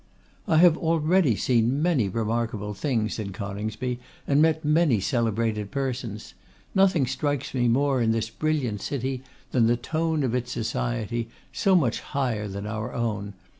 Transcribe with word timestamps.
'I 0.47 0.57
have 0.57 0.77
already 0.79 1.35
seen 1.35 1.79
many 1.79 2.09
remarkable 2.09 2.73
things,' 2.73 3.13
said 3.13 3.33
Coningsby; 3.35 3.99
'and 4.25 4.41
met 4.41 4.65
many 4.65 4.99
celebrated 4.99 5.69
persons. 5.69 6.33
Nothing 6.73 7.05
strikes 7.05 7.53
me 7.53 7.67
more 7.67 8.01
in 8.01 8.11
this 8.11 8.31
brilliant 8.31 8.81
city 8.81 9.21
than 9.51 9.67
the 9.67 9.77
tone 9.77 10.23
of 10.23 10.33
its 10.33 10.51
society, 10.51 11.29
so 11.53 11.75
much 11.75 11.99
higher 11.99 12.47
than 12.47 12.65
our 12.65 12.91
own. 12.95 13.35